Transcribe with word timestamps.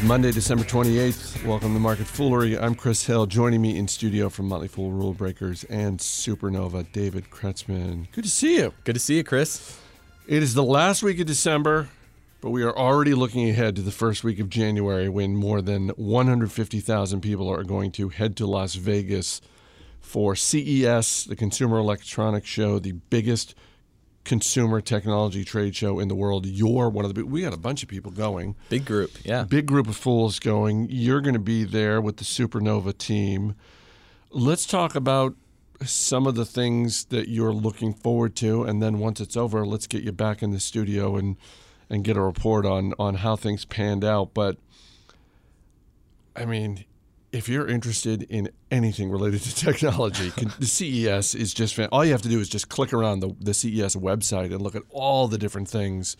It's 0.00 0.08
Monday, 0.08 0.32
December 0.32 0.64
28th. 0.64 1.44
Welcome 1.44 1.74
to 1.74 1.78
Market 1.78 2.06
Foolery. 2.06 2.58
I'm 2.58 2.74
Chris 2.74 3.04
Hill. 3.04 3.26
Joining 3.26 3.60
me 3.60 3.76
in 3.76 3.86
studio 3.86 4.30
from 4.30 4.48
Motley 4.48 4.66
Fool 4.66 4.92
Rule 4.92 5.12
Breakers 5.12 5.64
and 5.64 5.98
Supernova, 5.98 6.90
David 6.90 7.28
Kretzmann. 7.28 8.10
Good 8.10 8.24
to 8.24 8.30
see 8.30 8.56
you. 8.56 8.72
Good 8.84 8.94
to 8.94 8.98
see 8.98 9.18
you, 9.18 9.24
Chris. 9.24 9.78
It 10.26 10.42
is 10.42 10.54
the 10.54 10.62
last 10.62 11.02
week 11.02 11.20
of 11.20 11.26
December, 11.26 11.90
but 12.40 12.48
we 12.48 12.62
are 12.62 12.74
already 12.74 13.12
looking 13.12 13.50
ahead 13.50 13.76
to 13.76 13.82
the 13.82 13.90
first 13.90 14.24
week 14.24 14.40
of 14.40 14.48
January 14.48 15.10
when 15.10 15.36
more 15.36 15.60
than 15.60 15.90
150,000 15.90 17.20
people 17.20 17.50
are 17.50 17.62
going 17.62 17.92
to 17.92 18.08
head 18.08 18.38
to 18.38 18.46
Las 18.46 18.76
Vegas 18.76 19.42
for 20.00 20.34
CES, 20.34 21.24
the 21.24 21.36
Consumer 21.36 21.76
Electronics 21.76 22.48
Show, 22.48 22.78
the 22.78 22.92
biggest 22.92 23.54
consumer 24.24 24.80
technology 24.80 25.44
trade 25.44 25.74
show 25.74 25.98
in 25.98 26.08
the 26.08 26.14
world. 26.14 26.46
You're 26.46 26.88
one 26.88 27.04
of 27.04 27.14
the 27.14 27.24
we 27.24 27.42
got 27.42 27.54
a 27.54 27.58
bunch 27.58 27.82
of 27.82 27.88
people 27.88 28.10
going. 28.10 28.56
Big 28.68 28.84
group, 28.84 29.10
yeah. 29.24 29.44
Big 29.44 29.66
group 29.66 29.88
of 29.88 29.96
fools 29.96 30.38
going. 30.38 30.88
You're 30.90 31.20
going 31.20 31.34
to 31.34 31.40
be 31.40 31.64
there 31.64 32.00
with 32.00 32.18
the 32.18 32.24
Supernova 32.24 32.96
team. 32.96 33.54
Let's 34.30 34.66
talk 34.66 34.94
about 34.94 35.34
some 35.84 36.26
of 36.26 36.34
the 36.34 36.44
things 36.44 37.06
that 37.06 37.28
you're 37.28 37.52
looking 37.52 37.94
forward 37.94 38.36
to 38.36 38.64
and 38.64 38.82
then 38.82 38.98
once 38.98 39.20
it's 39.20 39.36
over, 39.36 39.64
let's 39.64 39.86
get 39.86 40.02
you 40.02 40.12
back 40.12 40.42
in 40.42 40.50
the 40.50 40.60
studio 40.60 41.16
and 41.16 41.36
and 41.88 42.04
get 42.04 42.16
a 42.16 42.20
report 42.20 42.64
on 42.64 42.94
on 42.98 43.16
how 43.16 43.36
things 43.36 43.64
panned 43.64 44.04
out, 44.04 44.32
but 44.34 44.56
I 46.36 46.44
mean, 46.44 46.84
if 47.32 47.48
you're 47.48 47.66
interested 47.66 48.22
in 48.24 48.50
anything 48.70 49.10
related 49.10 49.42
to 49.42 49.54
technology, 49.54 50.30
the 50.58 50.66
CES 50.66 51.34
is 51.34 51.54
just 51.54 51.74
fan- 51.74 51.88
all 51.92 52.04
you 52.04 52.12
have 52.12 52.22
to 52.22 52.28
do 52.28 52.40
is 52.40 52.48
just 52.48 52.68
click 52.68 52.92
around 52.92 53.20
the, 53.20 53.34
the 53.40 53.54
CES 53.54 53.96
website 53.96 54.46
and 54.46 54.60
look 54.60 54.74
at 54.74 54.82
all 54.90 55.28
the 55.28 55.38
different 55.38 55.68
things, 55.68 56.16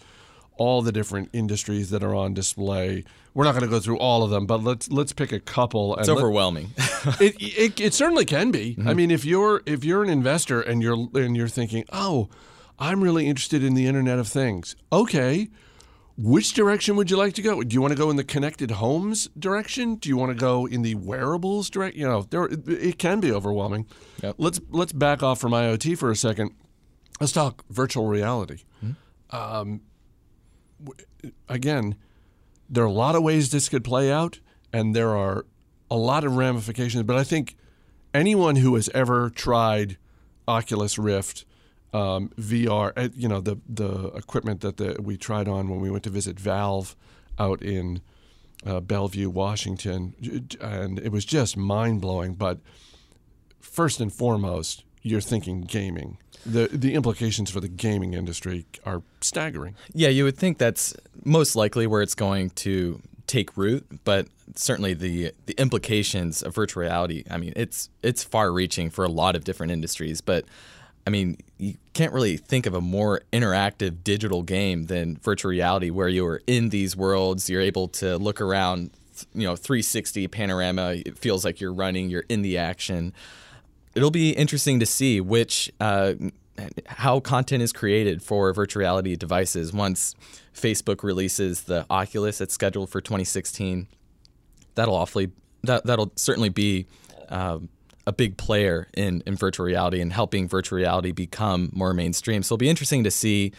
all 0.57 0.83
the 0.83 0.93
different 0.93 1.29
industries 1.33 1.91
that 1.91 2.03
are 2.03 2.15
on 2.15 2.35
display. 2.35 3.05
We're 3.35 3.45
not 3.45 3.53
going 3.53 3.65
to 3.65 3.71
go 3.71 3.81
through 3.81 3.99
all 3.99 4.23
of 4.23 4.31
them, 4.31 4.47
but 4.47 4.63
let's 4.63 4.91
let's 4.91 5.13
pick 5.13 5.33
a 5.33 5.41
couple. 5.41 5.97
It's 5.97 6.09
overwhelming. 6.09 6.71
Let, 7.05 7.21
it, 7.21 7.37
it, 7.41 7.81
it 7.81 7.95
certainly 7.95 8.25
can 8.25 8.51
be. 8.51 8.75
Mm-hmm. 8.75 8.89
I 8.89 8.95
mean, 8.95 9.11
if 9.11 9.25
you're 9.25 9.63
if 9.67 9.85
you're 9.85 10.03
an 10.03 10.11
investor 10.11 10.61
and 10.61 10.83
you're 10.83 11.09
and 11.15 11.37
you're 11.37 11.49
thinking, 11.49 11.85
oh, 11.93 12.29
I'm 12.79 13.03
really 13.03 13.27
interested 13.27 13.63
in 13.63 13.75
the 13.75 13.87
Internet 13.87 14.19
of 14.19 14.29
Things. 14.29 14.77
Okay 14.93 15.49
which 16.23 16.53
direction 16.53 16.97
would 16.97 17.11
you 17.11 17.17
like 17.17 17.33
to 17.35 17.43
go? 17.43 17.63
Do 17.63 17.73
you 17.73 17.81
want 17.81 17.93
to 17.93 17.99
go 17.99 18.11
in 18.11 18.17
the 18.17 18.25
connected 18.25 18.73
homes 18.73 19.31
direction? 19.39 19.95
Do 19.95 20.11
you 20.11 20.19
want 20.19 20.31
to 20.31 20.39
go 20.39 20.67
in 20.67 20.83
the 20.83 20.95
wearables 20.95 21.71
direction? 21.71 21.99
You 21.99 22.09
know, 22.09 22.23
there 22.23 22.45
it 22.45 22.99
can 22.99 23.21
be 23.21 23.33
overwhelming. 23.33 23.87
Yep. 24.23 24.35
Let's 24.37 24.61
let's 24.69 24.93
back 24.93 25.23
off 25.23 25.41
from 25.41 25.53
IoT 25.53 25.97
for 25.97 26.11
a 26.11 26.17
second. 26.17 26.51
Let's 27.21 27.33
talk 27.33 27.65
virtual 27.71 28.07
reality. 28.07 28.65
Mm-hmm. 28.85 29.35
Um, 29.35 29.81
again, 31.49 31.95
there 32.69 32.85
are 32.85 32.89
a 32.89 32.93
lot 32.93 33.15
of 33.15 33.23
ways 33.23 33.51
this 33.51 33.71
could 33.71 33.85
play 33.85 34.13
out, 34.13 34.41
and 34.75 34.95
there 34.95 35.17
are 35.17 35.47
a 35.91 35.97
lot 35.97 36.25
of 36.25 36.37
ramifications. 36.37 37.03
But 37.05 37.17
I 37.17 37.25
think 37.25 37.57
anyone 38.13 38.57
who 38.57 38.75
has 38.75 38.91
ever 38.93 39.31
tried 39.31 39.97
Oculus 40.47 40.99
Rift 40.99 41.47
um, 41.93 42.31
VR, 42.39 42.93
uh, 42.97 43.09
you 43.15 43.29
know, 43.29 43.41
the 43.41 43.57
the 43.69 44.09
equipment 44.09 44.61
that 44.61 44.77
the, 44.77 44.97
we 45.01 45.17
tried 45.17 45.49
on 45.49 45.69
when 45.69 45.81
we 45.81 45.91
went 45.91 46.05
to 46.05 46.11
visit 46.11 46.39
Valve 46.39 46.97
out 47.39 47.63
in 47.63 48.01
uh, 48.67 48.81
Bellevue, 48.81 49.31
Washington, 49.31 50.15
and 50.61 50.99
it 50.99 51.11
was 51.11 51.25
just 51.25 51.57
mind 51.57 52.01
blowing. 52.01 52.35
But 52.35 52.59
first 53.61 54.01
and 54.01 54.13
foremost, 54.13 54.85
you're 55.03 55.21
thinking 55.21 55.63
gaming. 55.63 56.19
The 56.47 56.69
the 56.69 56.95
implications 56.95 57.51
for 57.51 57.61
the 57.61 57.69
gaming 57.69 58.15
industry 58.15 58.67
are 58.85 59.03
staggering. 59.21 59.75
Yeah, 59.93 60.09
you 60.09 60.25
would 60.25 60.37
think 60.37 60.59
that's 60.59 60.95
most 61.25 61.57
likely 61.57 61.87
where 61.87 62.03
it's 62.03 62.15
going 62.15 62.51
to 62.51 63.01
take 63.27 63.57
root, 63.57 63.87
but 64.05 64.27
certainly 64.55 64.95
the 64.95 65.33
the 65.47 65.55
implications 65.59 66.43
of 66.43 66.55
virtual 66.55 66.83
reality, 66.83 67.25
I 67.31 67.37
mean, 67.37 67.53
it's 67.57 67.91
it's 68.03 68.25
far 68.25 68.53
reaching 68.53 68.91
for 68.91 69.05
a 69.05 69.09
lot 69.09 69.37
of 69.37 69.45
different 69.45 69.73
industries, 69.73 70.21
but 70.21 70.45
I 71.07 71.11
mean, 71.11 71.39
you 71.59 71.75
can't 71.95 72.13
really 72.13 72.37
think 72.37 72.67
of 72.67 72.75
a 72.75 72.81
more 72.81 73.23
interactive 73.33 74.05
digital 74.05 74.43
game 74.43 74.87
than 74.87 75.17
virtual 75.17 75.51
reality 75.51 75.91
where 75.91 76.09
you're 76.09 76.41
in 76.47 76.69
these 76.69 76.97
worlds, 76.97 77.49
you're 77.49 77.61
able 77.61 77.89
to 77.89 78.17
look 78.19 78.41
around, 78.41 78.91
you 79.35 79.47
know, 79.47 79.57
360 79.57 80.29
panorama, 80.29 80.97
it 81.05 81.19
feels 81.19 81.45
like 81.45 81.61
you're 81.61 81.73
running, 81.73 82.11
you're 82.11 82.25
in 82.29 82.43
the 82.43 82.59
action. 82.59 83.13
It'll 83.95 84.11
be 84.11 84.31
interesting 84.31 84.79
to 84.81 84.87
see 84.87 85.21
which 85.21 85.71
uh, 85.81 86.15
how 86.87 87.21
content 87.21 87.63
is 87.63 87.73
created 87.73 88.23
for 88.23 88.53
virtual 88.53 88.81
reality 88.81 89.17
devices 89.17 89.73
once 89.73 90.15
Facebook 90.55 91.03
releases 91.03 91.63
the 91.63 91.87
Oculus 91.91 92.39
that's 92.39 92.55
scheduled 92.55 92.91
for 92.91 93.01
2016. 93.01 93.89
That'll 94.75 94.95
awfully 94.95 95.33
that 95.63 95.85
that'll 95.85 96.13
certainly 96.17 96.49
be 96.49 96.87
um, 97.29 97.69
a 98.07 98.13
big 98.13 98.37
player 98.37 98.89
in, 98.95 99.23
in 99.27 99.37
virtual 99.37 99.67
reality 99.67 100.01
and 100.01 100.13
helping 100.13 100.49
virtual 100.49 100.77
reality 100.77 101.13
become 101.13 101.71
more 101.73 101.93
mainstream. 101.93 102.43
So 102.43 102.55
it'll 102.55 102.59
be 102.59 102.69
interesting 102.69 103.05
to 103.05 103.11
see 103.11 103.53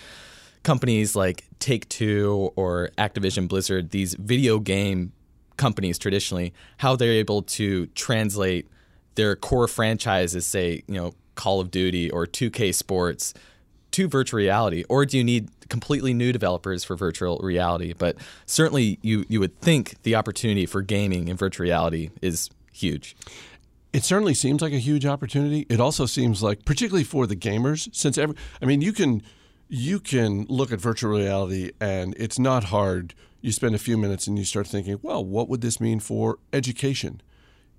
companies 0.64 1.16
like 1.16 1.46
Take 1.60 1.88
Two 1.90 2.52
or 2.56 2.90
Activision 2.98 3.48
Blizzard, 3.48 3.92
these 3.92 4.16
video 4.16 4.60
game 4.60 5.12
companies 5.58 5.98
traditionally, 6.00 6.54
how 6.78 6.96
they're 6.96 7.12
able 7.12 7.44
to 7.44 7.86
translate 7.88 8.68
their 9.16 9.36
core 9.36 9.68
franchises, 9.68 10.46
say, 10.46 10.84
you 10.88 10.96
know, 10.96 11.14
Call 11.36 11.60
of 11.60 11.72
Duty 11.72 12.10
or 12.10 12.26
2K 12.26 12.74
Sports, 12.74 13.34
to 13.92 14.08
virtual 14.08 14.38
reality, 14.38 14.84
or 14.90 15.06
do 15.06 15.18
you 15.18 15.24
need 15.24 15.50
completely 15.70 16.14
new 16.14 16.32
developers 16.32 16.84
for 16.84 16.96
virtual 16.96 17.40
reality? 17.44 17.94
But 17.94 18.16
certainly, 18.46 19.00
you 19.02 19.26
you 19.28 19.40
would 19.40 19.60
think 19.60 20.02
the 20.04 20.16
opportunity 20.16 20.66
for 20.66 20.82
gaming 20.82 21.28
in 21.28 21.38
virtual 21.38 21.66
reality 21.66 22.10
is 22.22 22.50
huge. 22.72 23.16
It 23.94 24.04
certainly 24.04 24.34
seems 24.34 24.62
like 24.62 24.74
a 24.74 24.78
huge 24.80 25.06
opportunity. 25.06 25.66
It 25.70 25.82
also 25.82 26.06
seems 26.06 26.42
like, 26.42 26.64
particularly 26.64 27.04
for 27.04 27.28
the 27.28 27.36
gamers, 27.36 27.94
since 27.94 28.18
every, 28.18 28.36
I 28.62 28.66
mean, 28.66 28.82
you 28.82 28.94
can 28.94 29.22
you 29.68 30.02
can 30.02 30.46
look 30.50 30.72
at 30.74 30.82
virtual 30.82 31.18
reality 31.18 31.72
and 31.80 32.14
it's 32.18 32.38
not 32.38 32.66
hard. 32.66 33.14
You 33.40 33.54
spend 33.54 33.74
a 33.74 33.80
few 33.80 33.98
minutes 33.98 34.28
and 34.28 34.38
you 34.38 34.44
start 34.44 34.68
thinking, 34.68 35.00
well, 35.02 35.24
what 35.24 35.48
would 35.48 35.62
this 35.62 35.80
mean 35.80 36.02
for 36.02 36.40
education? 36.52 37.22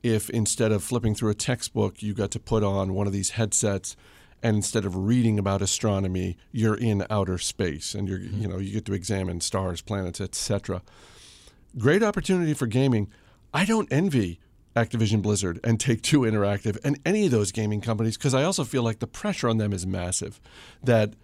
If 0.03 0.31
instead 0.31 0.73
of 0.73 0.83
flipping 0.83 1.15
through 1.15 1.31
a 1.31 1.35
textbook, 1.35 2.03
you 2.03 2.15
got 2.15 2.31
to 2.31 2.41
put 2.41 2.65
on 2.65 2.95
one 2.95 3.07
of 3.07 3.13
these 3.13 3.31
headsets 3.31 3.95
and 4.43 4.57
instead 4.57 4.85
of 4.85 4.97
reading 4.97 5.39
about 5.39 5.63
astronomy, 5.63 6.37
you're 6.51 6.75
in 6.75 7.07
outer 7.09 7.39
space 7.39 7.95
and 7.95 8.09
you're 8.09 8.19
mm-hmm. 8.19 8.43
you 8.43 8.49
know, 8.49 8.59
you 8.59 8.73
get 8.73 8.87
to 8.87 8.95
examine 8.95 9.41
stars, 9.41 9.83
planets, 9.83 10.21
etc. 10.21 10.83
Great 11.79 12.03
opportunity 12.03 12.55
for 12.55 12.67
gaming. 12.67 13.09
I 13.55 13.65
don't 13.65 13.93
envy 13.93 14.41
Activision 14.75 15.21
Blizzard 15.23 15.61
and 15.63 15.79
Take 15.79 16.03
Two 16.03 16.21
Interactive 16.21 16.79
and 16.85 16.99
any 17.05 17.27
of 17.27 17.31
those 17.31 17.53
gaming 17.53 17.81
companies 17.81 18.17
because 18.17 18.35
I 18.35 18.45
also 18.45 18.65
feel 18.65 18.83
like 18.83 19.01
the 19.01 19.07
pressure 19.07 19.49
on 19.49 19.59
them 19.59 19.73
is 19.73 19.87
massive. 19.87 20.41
That 20.83 21.15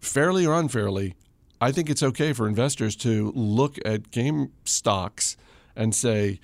fairly 0.00 0.44
or 0.46 0.58
unfairly, 0.58 1.14
I 1.60 1.72
think 1.72 1.88
it's 1.88 2.02
okay 2.02 2.32
for 2.32 2.48
investors 2.48 2.96
to 2.96 3.32
look 3.34 3.78
at 3.84 4.10
game 4.10 4.52
stocks 4.64 5.36
and 5.76 5.94
say, 5.94 6.40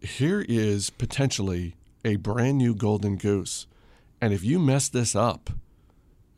here 0.00 0.44
is 0.48 0.90
potentially 0.90 1.74
a 2.04 2.16
brand 2.16 2.58
new 2.58 2.74
golden 2.74 3.16
goose. 3.16 3.66
And 4.20 4.32
if 4.32 4.44
you 4.44 4.58
mess 4.58 4.88
this 4.88 5.16
up, 5.16 5.50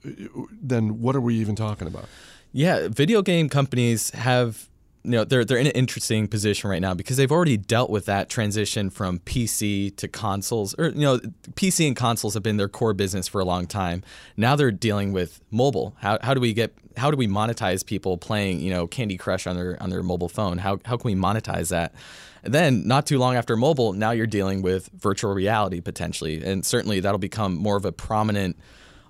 then 0.05 1.01
what 1.01 1.15
are 1.15 1.21
we 1.21 1.35
even 1.37 1.55
talking 1.55 1.87
about? 1.87 2.07
Yeah, 2.53 2.89
video 2.89 3.23
game 3.23 3.49
companies 3.49 4.11
have 4.11 4.69
you 5.05 5.13
know 5.13 5.25
they're 5.25 5.45
they're 5.45 5.59
in 5.59 5.67
an 5.67 5.73
interesting 5.73 6.29
position 6.29 6.71
right 6.71 6.81
now 6.81 6.95
because 6.95 7.17
they've 7.17 7.33
already 7.33 7.57
dealt 7.57 7.91
with 7.91 8.07
that 8.07 8.29
transition 8.29 8.89
from 8.89 9.19
PC 9.21 9.97
to 9.97 10.07
consoles 10.07 10.75
or 10.79 10.89
you 10.89 11.01
know 11.01 11.19
PC 11.55 11.87
and 11.87 11.97
consoles 11.97 12.35
have 12.35 12.43
been 12.43 12.57
their 12.57 12.69
core 12.69 12.95
business 12.95 13.27
for 13.27 13.41
a 13.41 13.45
long 13.45 13.67
time. 13.67 14.05
Now 14.37 14.55
they're 14.55 14.71
dealing 14.71 15.13
with 15.13 15.41
mobile. 15.51 15.97
How, 15.99 16.19
how 16.23 16.35
do 16.35 16.41
we 16.41 16.53
get 16.53 16.75
how 16.97 17.11
do 17.11 17.17
we 17.17 17.27
monetize 17.27 17.85
people 17.85 18.19
playing, 18.19 18.61
you 18.61 18.71
know, 18.71 18.87
Candy 18.87 19.17
Crush 19.17 19.47
on 19.47 19.57
their 19.57 19.83
on 19.83 19.91
their 19.91 20.03
mobile 20.03 20.29
phone? 20.29 20.59
How 20.59 20.79
how 20.85 20.97
can 20.97 21.11
we 21.11 21.21
monetize 21.21 21.71
that? 21.71 21.95
And 22.45 22.53
then 22.53 22.87
not 22.87 23.07
too 23.07 23.19
long 23.19 23.37
after 23.37 23.57
mobile, 23.57 23.93
now 23.93 24.11
you're 24.11 24.27
dealing 24.27 24.63
with 24.63 24.89
virtual 24.95 25.33
reality 25.33 25.81
potentially. 25.81 26.43
And 26.45 26.67
certainly 26.67 27.01
that'll 27.01 27.19
become 27.19 27.55
more 27.55 27.77
of 27.77 27.85
a 27.85 27.93
prominent 27.93 28.57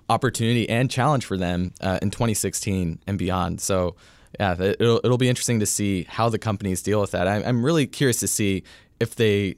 opportunity 0.09 0.69
and 0.69 0.89
challenge 0.89 1.25
for 1.25 1.37
them 1.37 1.73
uh, 1.81 1.99
in 2.01 2.11
2016 2.11 2.99
and 3.07 3.17
beyond. 3.17 3.61
So 3.61 3.95
yeah, 4.39 4.55
it'll, 4.59 4.99
it'll 5.03 5.17
be 5.17 5.29
interesting 5.29 5.59
to 5.59 5.65
see 5.65 6.03
how 6.09 6.29
the 6.29 6.39
companies 6.39 6.81
deal 6.81 7.01
with 7.01 7.11
that. 7.11 7.27
I'm, 7.27 7.43
I'm 7.43 7.65
really 7.65 7.87
curious 7.87 8.19
to 8.21 8.27
see 8.27 8.63
if 8.99 9.15
they 9.15 9.55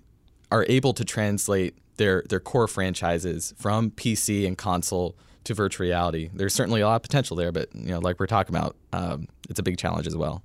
are 0.52 0.66
able 0.68 0.94
to 0.94 1.06
translate 1.06 1.76
their 1.98 2.24
their 2.30 2.40
core 2.40 2.68
franchises 2.68 3.54
from 3.58 3.92
PC 3.92 4.46
and 4.46 4.58
console 4.58 5.16
to 5.46 5.54
virtual 5.54 5.86
reality. 5.86 6.30
There's 6.34 6.54
certainly 6.54 6.82
a 6.82 6.88
lot 6.88 6.98
of 6.98 7.02
potential 7.04 7.38
there, 7.38 7.52
but 7.52 7.74
you 7.74 7.92
know, 7.92 8.00
like 8.00 8.20
we're 8.20 8.28
talking 8.28 8.56
about, 8.56 8.76
um, 8.92 9.28
it's 9.50 9.60
a 9.60 9.64
big 9.64 9.78
challenge 9.78 10.08
as 10.08 10.16
well. 10.16 10.44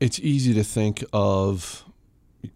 It's 0.00 0.18
easy 0.18 0.52
to 0.54 0.64
think 0.64 1.04
of 1.12 1.84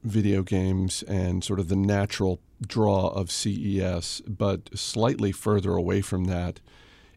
video 0.02 0.42
games 0.42 1.02
and 1.04 1.44
sort 1.44 1.60
of 1.60 1.68
the 1.68 1.76
natural 1.76 2.40
draw 2.66 3.08
of 3.08 3.30
CES, 3.30 4.22
but 4.26 4.70
slightly 4.74 5.30
further 5.30 5.72
away 5.72 6.00
from 6.00 6.24
that 6.24 6.60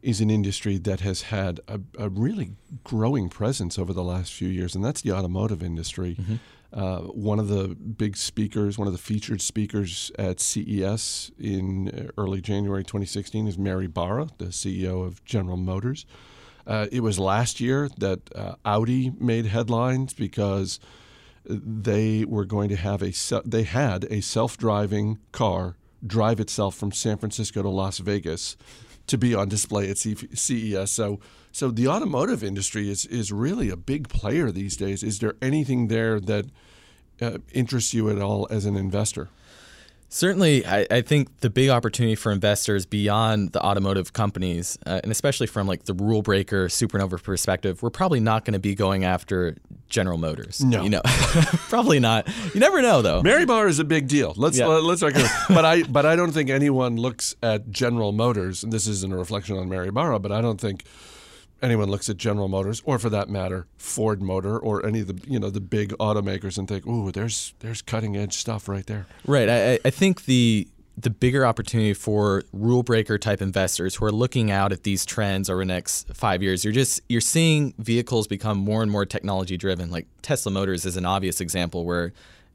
is 0.01 0.21
an 0.21 0.29
industry 0.29 0.77
that 0.77 1.01
has 1.01 1.23
had 1.23 1.59
a, 1.67 1.79
a 1.97 2.09
really 2.09 2.51
growing 2.83 3.29
presence 3.29 3.77
over 3.77 3.94
the 3.94 4.03
last 4.03 4.33
few 4.33 4.47
years, 4.47 4.75
and 4.75 4.83
that's 4.83 5.01
the 5.01 5.11
automotive 5.11 5.63
industry. 5.63 6.15
Mm-hmm. 6.19 6.35
Uh, 6.73 6.99
one 6.99 7.39
of 7.39 7.47
the 7.47 7.69
big 7.69 8.17
speakers, 8.17 8.77
one 8.77 8.88
of 8.88 8.94
the 8.94 8.99
featured 8.99 9.41
speakers 9.41 10.11
at 10.19 10.39
CES 10.39 11.31
in 11.39 12.11
early 12.17 12.41
January 12.41 12.83
2016 12.83 13.47
is 13.47 13.57
Mary 13.57 13.88
Barra, 13.88 14.27
the 14.38 14.47
CEO 14.47 15.05
of 15.05 15.23
General 15.23 15.57
Motors. 15.57 16.05
Uh, 16.65 16.88
it 16.91 16.99
was 16.99 17.17
last 17.17 17.61
year 17.61 17.89
that 17.97 18.19
uh, 18.35 18.55
Audi 18.65 19.13
made 19.17 19.45
headlines 19.45 20.13
because 20.13 20.81
they 21.45 22.25
were 22.25 22.44
going 22.44 22.67
to 22.67 22.75
have 22.75 23.01
a 23.01 23.13
they 23.45 23.63
had 23.63 24.03
a 24.05 24.21
self-driving 24.21 25.17
car 25.31 25.77
drive 26.05 26.41
itself 26.41 26.75
from 26.75 26.91
San 26.91 27.17
Francisco 27.17 27.61
to 27.61 27.69
Las 27.69 27.99
Vegas 27.99 28.57
to 29.07 29.18
be 29.18 29.33
on 29.33 29.50
display 29.50 29.89
at 29.89 29.98
CES. 29.98 30.92
So, 30.92 31.19
so 31.51 31.71
the 31.71 31.88
automotive 31.88 32.44
industry 32.44 32.89
is 32.89 33.06
is 33.06 33.31
really 33.31 33.69
a 33.69 33.77
big 33.77 34.09
player 34.09 34.51
these 34.51 34.77
days. 34.77 35.04
Is 35.04 35.19
there 35.19 35.36
anything 35.42 35.88
there 35.88 36.19
that 36.19 36.45
uh, 37.21 37.39
interests 37.51 37.94
you 37.94 38.09
at 38.09 38.21
all 38.21 38.48
as 38.51 38.65
an 38.65 38.75
investor? 38.75 39.30
Certainly, 40.09 40.65
I, 40.65 40.88
I, 40.89 41.01
think 41.01 41.42
the 41.42 41.50
big 41.50 41.69
opportunity 41.69 42.15
for 42.15 42.31
investors 42.31 42.86
beyond 42.86 43.51
the 43.51 43.62
automotive 43.62 44.13
companies, 44.13 44.77
uh, 44.86 45.01
and 45.04 45.12
especially 45.12 45.48
from 45.48 45.68
like 45.68 45.83
the 45.83 45.94
rule 45.94 46.21
breaker 46.21 46.68
supernova 46.68 47.21
perspective, 47.21 47.83
we're 47.83 47.89
probably 47.89 48.21
not 48.21 48.45
going 48.45 48.54
to 48.54 48.59
be 48.59 48.74
going 48.74 49.04
after 49.04 49.57
General 49.89 50.18
Motors. 50.18 50.63
No, 50.63 50.81
you 50.81 50.89
know, 50.89 51.01
probably 51.06 52.00
not. 52.00 52.25
You 52.54 52.62
never 52.62 52.81
know, 52.81 53.01
though. 53.01 53.21
Mary 53.21 53.45
Barra 53.45 53.68
is 53.69 53.80
a 53.80 53.83
big 53.83 54.07
deal. 54.07 54.33
Let's 54.38 54.57
yeah. 54.57 54.68
uh, 54.68 54.80
let's 54.80 55.01
not 55.01 55.13
but 55.50 55.65
I 55.65 55.83
but 55.83 56.06
I 56.06 56.15
don't 56.15 56.31
think 56.31 56.50
anyone 56.50 56.95
looks 56.95 57.36
at 57.44 57.69
General 57.69 58.13
Motors, 58.13 58.63
and 58.63 58.71
this 58.71 58.88
isn't 58.88 59.12
a 59.12 59.18
reflection 59.18 59.57
on 59.57 59.68
Mary 59.68 59.92
Barra, 59.92 60.19
but 60.19 60.31
I 60.31 60.39
don't 60.39 60.59
think 60.59 60.86
anyone 61.62 61.89
looks 61.89 62.09
at 62.09 62.18
General 62.18 62.48
Motors, 62.48 62.81
or 62.86 63.00
for 63.00 63.09
that 63.09 63.30
matter, 63.30 63.68
Ford 63.77 64.21
Motor, 64.21 64.57
or 64.57 64.86
any 64.86 65.01
of 65.01 65.07
the 65.07 65.31
you 65.31 65.39
know 65.39 65.50
the 65.50 65.62
big 65.62 65.92
automakers, 65.94 66.57
and 66.57 66.68
think, 66.68 66.86
"Ooh, 66.86 67.12
there's 67.12 67.54
there's 67.59 67.81
cutting 67.81 68.15
edge 68.15 68.33
stuff 68.33 68.68
right 68.68 68.86
there." 68.86 69.06
Right. 69.25 69.50
I, 69.50 69.80
I 69.86 69.89
think 69.89 70.25
the 70.25 70.68
the 71.00 71.09
bigger 71.12 71.45
opportunity 71.45 71.94
for 71.94 72.44
rule 72.51 72.81
breaker 72.81 73.19
type 73.19 73.39
investors 73.39 73.95
who 73.95 74.06
are 74.06 74.12
looking 74.12 74.50
out 74.50 74.71
at 74.71 74.81
these 74.81 75.06
trends 75.06 75.48
over 75.48 75.62
the 75.62 75.65
next 75.65 76.12
five 76.15 76.42
years, 76.42 76.63
you're 76.63 76.74
just 76.74 77.01
you're 77.07 77.21
seeing 77.21 77.74
vehicles 77.77 78.27
become 78.27 78.57
more 78.57 78.81
and 78.81 78.92
more 78.92 79.06
technology 79.06 79.57
driven. 79.57 79.92
Like 79.92 80.07
Tesla 80.21 80.51
Motors 80.51 80.86
is 80.86 80.98
an 80.98 81.06
obvious 81.06 81.39
example 81.39 81.86
where 81.86 82.13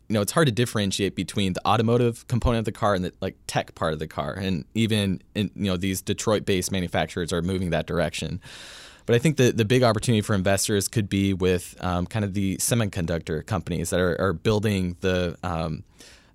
you 0.09 0.15
know 0.15 0.21
it's 0.21 0.33
hard 0.33 0.47
to 0.47 0.53
differentiate 0.53 1.15
between 1.15 1.53
the 1.53 1.67
automotive 1.67 2.27
component 2.27 2.59
of 2.59 2.65
the 2.65 2.73
car 2.73 2.95
and 2.95 3.05
the 3.05 3.13
like 3.21 3.37
tech 3.47 3.75
part 3.75 3.93
of 3.93 3.99
the 3.99 4.09
car 4.09 4.35
and 4.35 4.65
even 4.75 5.23
in, 5.35 5.51
you 5.55 5.65
know 5.65 5.77
these 5.77 6.03
detroit 6.03 6.45
based 6.45 6.71
manufacturers 6.71 7.33
are 7.33 7.41
moving 7.41 7.71
that 7.71 7.87
direction 7.87 8.41
but 9.07 9.15
I 9.15 9.19
think 9.19 9.37
the, 9.37 9.53
the 9.53 9.65
big 9.65 9.83
opportunity 9.83 10.21
for 10.21 10.35
investors 10.35 10.89
could 10.89 11.09
be 11.09 11.35
with 11.35 11.77
um, 11.81 12.07
kind 12.07 12.25
of 12.25 12.35
the 12.35 12.57
semiconductor 12.59 13.45
companies 13.45 13.91
that 13.91 14.01
are, 14.01 14.21
are 14.21 14.33
building 14.33 14.97
the, 15.01 15.37
um, 15.43 15.85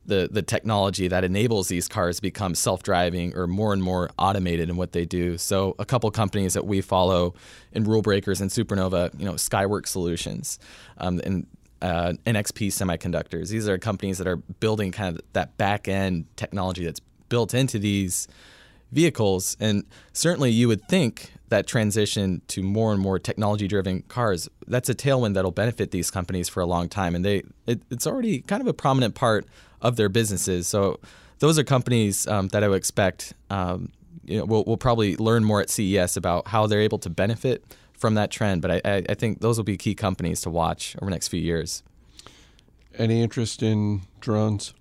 the 0.07 0.29
the 0.31 0.41
technology 0.41 1.07
that 1.09 1.23
enables 1.23 1.67
these 1.67 1.87
cars 1.87 2.15
to 2.15 2.21
become 2.21 2.55
self-driving 2.55 3.35
or 3.35 3.45
more 3.45 3.73
and 3.73 3.83
more 3.83 4.09
automated 4.17 4.69
in 4.69 4.77
what 4.77 4.93
they 4.93 5.05
do. 5.05 5.37
So 5.37 5.75
a 5.77 5.85
couple 5.85 6.09
companies 6.11 6.53
that 6.53 6.65
we 6.65 6.81
follow 6.81 7.35
in 7.73 7.83
Rule 7.83 8.01
Breakers 8.01 8.41
and 8.41 8.49
Supernova, 8.49 9.17
you 9.19 9.25
know, 9.25 9.33
Skyworks 9.33 9.87
Solutions, 9.87 10.59
um, 10.97 11.19
and 11.23 11.45
uh, 11.81 12.13
NXP 12.25 12.67
Semiconductors. 12.67 13.49
These 13.49 13.67
are 13.67 13.77
companies 13.77 14.17
that 14.17 14.27
are 14.27 14.37
building 14.37 14.91
kind 14.91 15.15
of 15.15 15.21
that 15.33 15.57
back 15.57 15.87
end 15.87 16.25
technology 16.37 16.85
that's 16.85 17.01
built 17.29 17.53
into 17.53 17.77
these 17.77 18.27
vehicles. 18.91 19.57
And 19.59 19.85
certainly 20.13 20.51
you 20.51 20.67
would 20.67 20.87
think 20.87 21.33
that 21.49 21.67
transition 21.67 22.41
to 22.47 22.61
more 22.61 22.91
and 22.91 23.01
more 23.01 23.19
technology 23.19 23.67
driven 23.67 24.01
cars, 24.03 24.49
that's 24.67 24.89
a 24.89 24.95
tailwind 24.95 25.33
that'll 25.33 25.51
benefit 25.51 25.91
these 25.91 26.11
companies 26.11 26.49
for 26.49 26.61
a 26.61 26.65
long 26.65 26.89
time. 26.89 27.15
And 27.15 27.23
they 27.23 27.43
it, 27.65 27.81
it's 27.89 28.05
already 28.05 28.41
kind 28.41 28.61
of 28.61 28.67
a 28.67 28.73
prominent 28.73 29.15
part 29.15 29.45
of 29.81 29.95
their 29.95 30.09
businesses. 30.09 30.67
So 30.67 30.99
those 31.39 31.57
are 31.57 31.63
companies 31.63 32.27
um, 32.27 32.49
that 32.49 32.63
I 32.63 32.67
would 32.67 32.77
expect 32.77 33.33
um, 33.49 33.91
you 34.27 34.37
know, 34.37 34.45
we'll, 34.45 34.63
we'll 34.67 34.77
probably 34.77 35.15
learn 35.15 35.43
more 35.43 35.61
at 35.61 35.69
CES 35.69 36.17
about 36.17 36.49
how 36.49 36.67
they're 36.67 36.81
able 36.81 36.99
to 36.99 37.09
benefit 37.09 37.63
from 37.93 38.15
that 38.15 38.29
trend. 38.29 38.61
But 38.61 38.85
I, 38.85 39.03
I 39.09 39.13
think 39.15 39.39
those 39.39 39.57
will 39.57 39.63
be 39.63 39.77
key 39.77 39.95
companies 39.95 40.41
to 40.41 40.49
watch 40.49 40.95
over 40.97 41.05
the 41.05 41.11
next 41.11 41.29
few 41.29 41.39
years. 41.39 41.81
Any 42.97 43.21
interest 43.21 43.63
in 43.63 44.01
drones? 44.19 44.73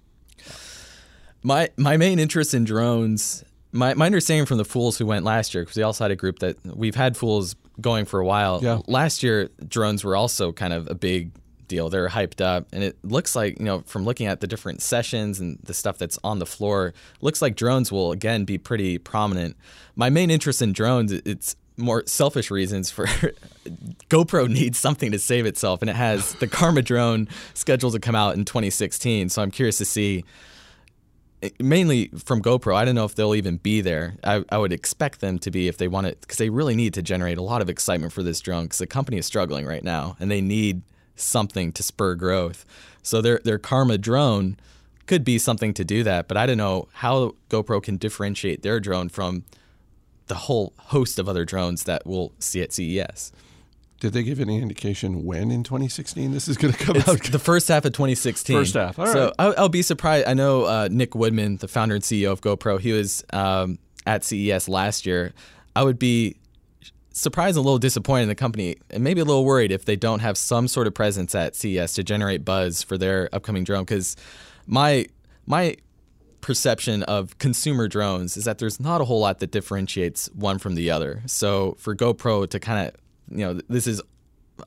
My 1.42 1.70
my 1.76 1.96
main 1.96 2.18
interest 2.18 2.54
in 2.54 2.64
drones 2.64 3.44
my, 3.76 3.94
my 3.94 4.06
understanding 4.06 4.46
from 4.46 4.58
the 4.58 4.64
fools 4.64 4.98
who 4.98 5.06
went 5.06 5.24
last 5.24 5.54
year, 5.54 5.62
because 5.62 5.76
we 5.76 5.82
also 5.82 6.04
had 6.04 6.10
a 6.10 6.16
group 6.16 6.40
that 6.40 6.56
we've 6.64 6.94
had 6.94 7.16
fools 7.16 7.54
going 7.80 8.04
for 8.04 8.20
a 8.20 8.24
while. 8.24 8.60
Yeah. 8.62 8.80
Last 8.86 9.22
year, 9.22 9.50
drones 9.68 10.02
were 10.04 10.16
also 10.16 10.52
kind 10.52 10.72
of 10.72 10.88
a 10.88 10.94
big 10.94 11.30
deal. 11.68 11.88
They're 11.88 12.08
hyped 12.08 12.40
up, 12.40 12.66
and 12.72 12.82
it 12.82 12.96
looks 13.04 13.36
like 13.36 13.58
you 13.58 13.64
know 13.64 13.80
from 13.86 14.04
looking 14.04 14.26
at 14.26 14.40
the 14.40 14.46
different 14.46 14.82
sessions 14.82 15.40
and 15.40 15.58
the 15.62 15.74
stuff 15.74 15.98
that's 15.98 16.18
on 16.24 16.38
the 16.38 16.46
floor, 16.46 16.94
looks 17.20 17.42
like 17.42 17.56
drones 17.56 17.92
will 17.92 18.12
again 18.12 18.44
be 18.44 18.58
pretty 18.58 18.98
prominent. 18.98 19.56
My 19.94 20.10
main 20.10 20.30
interest 20.30 20.62
in 20.62 20.72
drones, 20.72 21.12
it's 21.12 21.56
more 21.76 22.02
selfish 22.06 22.50
reasons 22.50 22.90
for 22.90 23.06
GoPro 24.08 24.48
needs 24.48 24.78
something 24.78 25.12
to 25.12 25.18
save 25.18 25.46
itself, 25.46 25.82
and 25.82 25.90
it 25.90 25.96
has 25.96 26.34
the 26.34 26.46
Karma 26.46 26.82
drone 26.82 27.28
scheduled 27.54 27.92
to 27.94 28.00
come 28.00 28.14
out 28.14 28.34
in 28.34 28.44
2016. 28.44 29.28
So 29.28 29.42
I'm 29.42 29.50
curious 29.50 29.78
to 29.78 29.84
see 29.84 30.24
Eh, 31.42 31.50
mainly 31.60 32.08
from 32.16 32.42
GoPro. 32.42 32.74
I 32.74 32.84
don't 32.84 32.94
know 32.94 33.04
if 33.04 33.14
they'll 33.14 33.34
even 33.34 33.58
be 33.58 33.80
there. 33.80 34.16
I, 34.24 34.44
I 34.50 34.58
would 34.58 34.72
expect 34.72 35.20
them 35.20 35.38
to 35.40 35.50
be 35.50 35.68
if 35.68 35.76
they 35.76 35.88
want 35.88 36.06
it, 36.06 36.20
because 36.20 36.38
they 36.38 36.48
really 36.48 36.74
need 36.74 36.94
to 36.94 37.02
generate 37.02 37.38
a 37.38 37.42
lot 37.42 37.62
of 37.62 37.68
excitement 37.68 38.12
for 38.12 38.22
this 38.22 38.40
drone. 38.40 38.64
Because 38.64 38.78
the 38.78 38.86
company 38.86 39.18
is 39.18 39.26
struggling 39.26 39.66
right 39.66 39.84
now, 39.84 40.16
and 40.18 40.30
they 40.30 40.40
need 40.40 40.82
something 41.14 41.72
to 41.72 41.82
spur 41.82 42.14
growth. 42.14 42.64
So 43.02 43.20
their 43.20 43.40
their 43.44 43.58
Karma 43.58 43.98
drone 43.98 44.56
could 45.06 45.24
be 45.24 45.38
something 45.38 45.72
to 45.74 45.84
do 45.84 46.02
that. 46.02 46.26
But 46.28 46.36
I 46.36 46.46
don't 46.46 46.58
know 46.58 46.88
how 46.94 47.34
GoPro 47.50 47.82
can 47.82 47.96
differentiate 47.96 48.62
their 48.62 48.80
drone 48.80 49.08
from 49.08 49.44
the 50.26 50.34
whole 50.34 50.72
host 50.76 51.18
of 51.18 51.28
other 51.28 51.44
drones 51.44 51.84
that 51.84 52.04
we'll 52.04 52.32
see 52.38 52.60
at 52.60 52.72
CES. 52.72 53.30
Did 54.00 54.12
they 54.12 54.22
give 54.22 54.40
any 54.40 54.60
indication 54.60 55.24
when 55.24 55.50
in 55.50 55.62
2016 55.62 56.32
this 56.32 56.48
is 56.48 56.56
going 56.58 56.74
to 56.74 56.78
come 56.78 56.96
it's 56.96 57.08
out? 57.08 57.22
The 57.22 57.38
first 57.38 57.68
half 57.68 57.84
of 57.84 57.92
2016. 57.92 58.56
First 58.56 58.74
half. 58.74 58.98
All 58.98 59.06
right. 59.06 59.12
So 59.12 59.32
I'll, 59.38 59.54
I'll, 59.56 59.68
be 59.70 59.82
surprised. 59.82 60.26
I 60.28 60.34
know 60.34 60.64
uh, 60.64 60.88
Nick 60.90 61.14
Woodman, 61.14 61.56
the 61.56 61.68
founder 61.68 61.94
and 61.94 62.04
CEO 62.04 62.30
of 62.30 62.42
GoPro, 62.42 62.78
he 62.78 62.92
was 62.92 63.24
um, 63.32 63.78
at 64.06 64.22
CES 64.22 64.68
last 64.68 65.06
year. 65.06 65.32
I 65.74 65.82
would 65.82 65.98
be 65.98 66.36
surprised 67.10 67.56
and 67.56 67.64
a 67.64 67.66
little 67.66 67.78
disappointed 67.78 68.24
in 68.24 68.28
the 68.28 68.34
company 68.34 68.76
and 68.90 69.02
maybe 69.02 69.22
a 69.22 69.24
little 69.24 69.46
worried 69.46 69.72
if 69.72 69.86
they 69.86 69.96
don't 69.96 70.18
have 70.18 70.36
some 70.36 70.68
sort 70.68 70.86
of 70.86 70.92
presence 70.92 71.34
at 71.34 71.56
CES 71.56 71.94
to 71.94 72.04
generate 72.04 72.44
buzz 72.44 72.82
for 72.82 72.98
their 72.98 73.30
upcoming 73.32 73.64
drone. 73.64 73.84
Because 73.84 74.16
my 74.66 75.06
my 75.46 75.76
perception 76.42 77.02
of 77.04 77.38
consumer 77.38 77.88
drones 77.88 78.36
is 78.36 78.44
that 78.44 78.58
there's 78.58 78.78
not 78.78 79.00
a 79.00 79.04
whole 79.04 79.20
lot 79.20 79.38
that 79.38 79.50
differentiates 79.50 80.28
one 80.34 80.58
from 80.58 80.74
the 80.74 80.90
other. 80.90 81.22
So 81.26 81.74
for 81.78 81.96
GoPro 81.96 82.48
to 82.50 82.60
kind 82.60 82.86
of 82.86 82.94
you 83.30 83.38
know, 83.38 83.60
this 83.68 83.86
is 83.86 84.02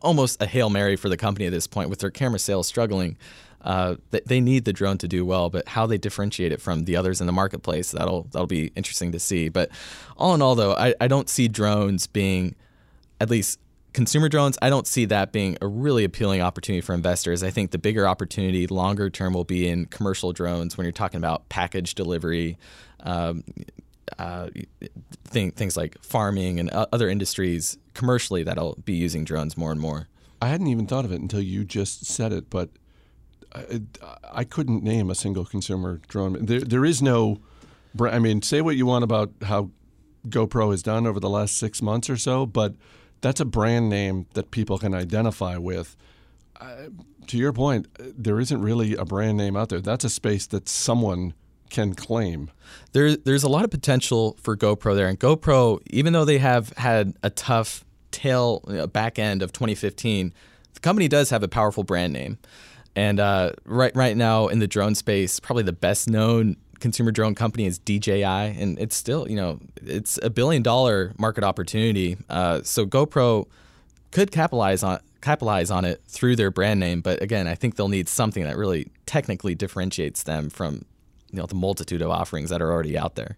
almost 0.02 0.42
a 0.42 0.46
hail 0.46 0.70
mary 0.70 0.96
for 0.96 1.10
the 1.10 1.18
company 1.18 1.46
at 1.46 1.52
this 1.52 1.68
point 1.68 1.90
with 1.90 2.00
their 2.00 2.12
camera 2.12 2.40
sales 2.40 2.68
struggling. 2.68 3.18
Uh, 3.62 3.96
they 4.12 4.40
need 4.40 4.64
the 4.64 4.72
drone 4.72 4.98
to 4.98 5.08
do 5.08 5.26
well, 5.26 5.50
but 5.50 5.68
how 5.68 5.86
they 5.86 5.98
differentiate 5.98 6.52
it 6.52 6.62
from 6.62 6.86
the 6.86 6.96
others 6.96 7.20
in 7.20 7.28
the 7.28 7.34
marketplace 7.34 7.92
that'll 7.92 8.24
that'll 8.32 8.48
be 8.48 8.72
interesting 8.76 9.12
to 9.12 9.20
see. 9.20 9.50
But 9.50 9.70
all 10.16 10.34
in 10.34 10.42
all, 10.42 10.56
though, 10.56 10.74
I, 10.74 10.94
I 11.02 11.08
don't 11.08 11.28
see 11.28 11.50
drones 11.50 12.08
being, 12.08 12.56
at 13.20 13.30
least 13.30 13.60
consumer 13.92 14.30
drones. 14.30 14.58
I 14.62 14.70
don't 14.70 14.88
see 14.88 15.04
that 15.06 15.34
being 15.34 15.58
a 15.62 15.68
really 15.68 16.06
appealing 16.06 16.42
opportunity 16.42 16.80
for 16.80 16.94
investors. 16.94 17.44
I 17.44 17.50
think 17.50 17.72
the 17.72 17.78
bigger 17.78 18.08
opportunity, 18.08 18.66
longer 18.68 19.10
term, 19.10 19.34
will 19.34 19.44
be 19.44 19.68
in 19.68 19.88
commercial 19.88 20.32
drones 20.32 20.78
when 20.78 20.86
you're 20.86 20.92
talking 20.94 21.18
about 21.18 21.50
package 21.50 21.96
delivery. 21.96 22.58
Um, 23.02 23.44
uh, 24.18 24.50
thing, 25.26 25.52
things 25.52 25.78
like 25.78 26.02
farming 26.02 26.60
and 26.60 26.70
other 26.70 27.10
industries 27.10 27.78
commercially 27.94 28.44
that'll 28.44 28.78
be 28.84 28.94
using 28.94 29.24
drones 29.24 29.58
more 29.58 29.72
and 29.72 29.80
more. 29.80 30.08
I 30.42 30.48
hadn't 30.48 30.68
even 30.68 30.88
thought 30.88 31.06
of 31.06 31.12
it 31.12 31.22
until 31.22 31.42
you 31.42 31.66
just 31.66 32.06
said 32.06 32.32
it, 32.32 32.50
but 32.50 32.70
I, 33.54 33.82
I 34.32 34.44
couldn't 34.44 34.84
name 34.84 35.10
a 35.10 35.16
single 35.16 35.46
consumer 35.46 36.02
drone. 36.08 36.46
There, 36.46 36.62
there 36.62 36.86
is 36.86 37.02
no. 37.02 37.40
I 38.00 38.20
mean, 38.20 38.42
say 38.42 38.62
what 38.62 38.76
you 38.76 38.86
want 38.86 39.04
about 39.04 39.32
how 39.44 39.72
GoPro 40.28 40.72
has 40.72 40.84
done 40.84 41.08
over 41.08 41.20
the 41.20 41.30
last 41.30 41.58
six 41.58 41.82
months 41.82 42.10
or 42.10 42.18
so, 42.18 42.46
but 42.46 42.76
that's 43.22 43.40
a 43.40 43.46
brand 43.46 43.90
name 43.90 44.28
that 44.34 44.52
people 44.52 44.78
can 44.78 44.94
identify 44.94 45.58
with. 45.58 45.98
To 47.28 47.38
your 47.38 47.54
point, 47.54 47.88
there 48.00 48.40
isn't 48.40 48.62
really 48.62 48.96
a 48.96 49.06
brand 49.06 49.38
name 49.38 49.56
out 49.56 49.70
there. 49.70 49.82
That's 49.82 50.04
a 50.04 50.10
space 50.10 50.46
that 50.48 50.70
someone 50.70 51.34
can 51.70 51.94
claim. 51.94 52.52
There, 52.92 53.16
there's 53.16 53.44
a 53.44 53.50
lot 53.50 53.64
of 53.64 53.72
potential 53.72 54.38
for 54.42 54.56
GoPro 54.58 54.96
there, 54.96 55.08
and 55.08 55.20
GoPro, 55.20 55.80
even 55.88 56.14
though 56.14 56.26
they 56.26 56.40
have 56.40 56.70
had 56.78 57.16
a 57.24 57.30
tough 57.30 57.86
tail 58.12 58.64
you 58.68 58.76
know, 58.76 58.88
back 58.88 59.20
end 59.20 59.42
of 59.42 59.52
2015, 59.54 60.34
the 60.74 60.80
company 60.80 61.08
does 61.08 61.30
have 61.30 61.44
a 61.44 61.48
powerful 61.48 61.84
brand 61.84 62.14
name. 62.14 62.38
And 62.96 63.20
uh, 63.20 63.54
right 63.66 63.96
right 63.96 64.18
now 64.18 64.48
in 64.48 64.60
the 64.60 64.68
drone 64.68 64.96
space, 64.96 65.40
probably 65.40 65.64
the 65.64 65.72
best 65.72 66.10
known 66.10 66.58
consumer 66.80 67.12
drone 67.12 67.36
company 67.36 67.66
is 67.66 67.78
DJI, 67.78 68.24
and 68.24 68.80
it's 68.80 68.96
still, 68.96 69.30
you 69.30 69.36
know, 69.36 69.60
it's 69.78 70.20
a 70.24 70.30
billion 70.30 70.64
dollar 70.64 71.14
market 71.18 71.44
opportunity. 71.44 72.18
Uh, 72.30 72.62
so 72.64 72.86
GoPro 72.86 73.48
could 74.12 74.32
capitalize 74.32 74.84
on 74.84 75.00
capitalize 75.22 75.70
on 75.70 75.84
it 75.86 76.02
through 76.08 76.36
their 76.36 76.50
brand 76.50 76.80
name, 76.80 77.02
but 77.02 77.22
again, 77.22 77.48
I 77.48 77.56
think 77.56 77.76
they'll 77.76 77.90
need 77.90 78.08
something 78.08 78.44
that 78.46 78.58
really 78.58 78.88
technically 79.06 79.54
differentiates 79.54 80.24
them 80.24 80.50
from 80.50 80.86
you 81.32 81.40
know 81.40 81.46
the 81.46 81.56
multitude 81.56 82.02
of 82.02 82.10
offerings 82.10 82.50
that 82.50 82.62
are 82.62 82.72
already 82.72 82.98
out 82.98 83.16
there. 83.16 83.38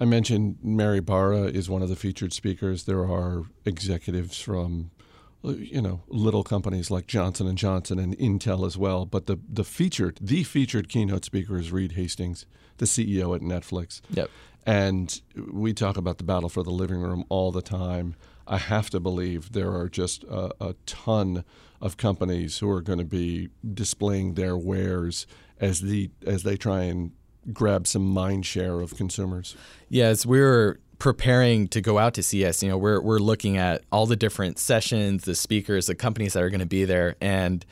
I 0.00 0.04
mentioned 0.04 0.58
Mary 0.62 1.00
Barra 1.00 1.42
is 1.42 1.70
one 1.70 1.82
of 1.82 1.88
the 1.88 1.96
featured 1.96 2.32
speakers. 2.32 2.84
There 2.84 3.04
are 3.04 3.44
executives 3.64 4.40
from 4.40 4.90
you 5.44 5.82
know 5.82 6.02
little 6.08 6.44
companies 6.44 6.90
like 6.90 7.06
Johnson 7.06 7.46
and 7.46 7.58
Johnson 7.58 7.98
and 7.98 8.16
Intel 8.18 8.66
as 8.66 8.76
well. 8.76 9.06
But 9.06 9.26
the 9.26 9.38
the 9.48 9.64
featured 9.64 10.18
the 10.20 10.44
featured 10.44 10.88
keynote 10.88 11.24
speaker 11.24 11.58
is 11.58 11.72
Reed 11.72 11.92
Hastings, 11.92 12.46
the 12.78 12.86
CEO 12.86 13.34
at 13.34 13.42
Netflix. 13.42 14.00
Yep. 14.10 14.30
And 14.64 15.20
we 15.50 15.72
talk 15.72 15.96
about 15.96 16.18
the 16.18 16.24
battle 16.24 16.48
for 16.48 16.62
the 16.62 16.70
living 16.70 17.00
room 17.00 17.24
all 17.28 17.50
the 17.50 17.62
time. 17.62 18.14
I 18.46 18.58
have 18.58 18.90
to 18.90 19.00
believe 19.00 19.52
there 19.52 19.72
are 19.72 19.88
just 19.88 20.24
a, 20.24 20.52
a 20.60 20.74
ton 20.86 21.44
of 21.80 21.96
companies 21.96 22.58
who 22.58 22.70
are 22.70 22.80
going 22.80 22.98
to 22.98 23.04
be 23.04 23.48
displaying 23.74 24.34
their 24.34 24.56
wares 24.56 25.26
as 25.60 25.80
the 25.80 26.10
as 26.26 26.42
they 26.42 26.56
try 26.56 26.82
and 26.82 27.12
grab 27.52 27.86
some 27.86 28.04
mind 28.04 28.46
share 28.46 28.80
of 28.80 28.96
consumers. 28.96 29.56
Yes, 29.88 30.26
we're 30.26 30.78
preparing 31.02 31.66
to 31.66 31.80
go 31.80 31.98
out 31.98 32.14
to 32.14 32.22
CES, 32.22 32.62
you 32.62 32.68
know, 32.68 32.78
we're 32.78 33.00
we're 33.00 33.18
looking 33.18 33.56
at 33.56 33.82
all 33.90 34.06
the 34.06 34.14
different 34.14 34.56
sessions, 34.56 35.24
the 35.24 35.34
speakers, 35.34 35.86
the 35.86 35.96
companies 35.96 36.34
that 36.34 36.44
are 36.44 36.48
going 36.48 36.60
to 36.60 36.66
be 36.66 36.84
there, 36.84 37.16
and 37.20 37.66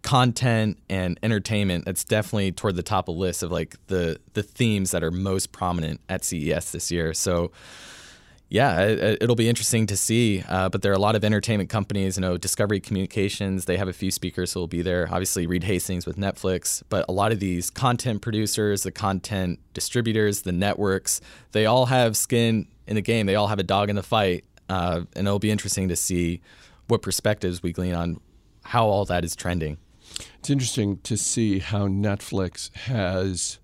content 0.00 0.78
and 0.88 1.20
entertainment. 1.22 1.84
That's 1.84 2.04
definitely 2.04 2.52
toward 2.52 2.76
the 2.76 2.82
top 2.82 3.08
of 3.08 3.16
the 3.16 3.20
list 3.20 3.42
of 3.42 3.52
like 3.52 3.76
the 3.88 4.18
the 4.32 4.42
themes 4.42 4.92
that 4.92 5.04
are 5.04 5.10
most 5.10 5.52
prominent 5.52 6.00
at 6.08 6.24
CES 6.24 6.72
this 6.72 6.90
year. 6.90 7.12
So 7.12 7.52
yeah, 8.50 8.80
it, 8.80 9.28
will 9.28 9.36
be 9.36 9.48
interesting 9.48 9.86
to 9.86 9.96
see. 9.96 10.42
Uh, 10.48 10.68
but 10.68 10.82
there 10.82 10.90
are 10.90 10.96
a 10.96 11.00
lot 11.00 11.14
of 11.14 11.24
entertainment 11.24 11.70
companies. 11.70 12.16
You 12.16 12.22
know, 12.22 12.36
Discovery 12.36 12.80
Communications. 12.80 13.66
They 13.66 13.76
have 13.76 13.86
a 13.86 13.92
few 13.92 14.10
speakers 14.10 14.52
who 14.52 14.58
will 14.58 14.66
be 14.66 14.82
there. 14.82 15.08
Obviously, 15.08 15.46
Reed 15.46 15.62
Hastings 15.62 16.04
with 16.04 16.16
Netflix. 16.16 16.82
But 16.88 17.06
a 17.08 17.12
lot 17.12 17.30
of 17.30 17.38
these 17.38 17.70
content 17.70 18.22
producers, 18.22 18.82
the 18.82 18.90
content 18.90 19.60
distributors, 19.72 20.42
the 20.42 20.50
networks, 20.50 21.20
they 21.52 21.64
all 21.64 21.86
have 21.86 22.16
skin 22.16 22.66
in 22.88 22.96
the 22.96 23.02
game. 23.02 23.26
They 23.26 23.36
all 23.36 23.46
have 23.46 23.60
a 23.60 23.64
dog 23.64 23.88
in 23.88 23.94
the 23.94 24.02
fight. 24.02 24.44
Uh, 24.68 25.02
and 25.14 25.28
it'll 25.28 25.38
be 25.38 25.52
interesting 25.52 25.88
to 25.88 25.96
see 25.96 26.40
what 26.88 27.02
perspectives 27.02 27.62
we 27.62 27.72
glean 27.72 27.94
on 27.94 28.20
how 28.64 28.86
all 28.86 29.04
that 29.04 29.24
is 29.24 29.36
trending. 29.36 29.78
It's 30.40 30.50
interesting 30.50 30.98
to 31.04 31.16
see 31.16 31.60
how 31.60 31.86
Netflix 31.86 32.74
has 32.74 33.60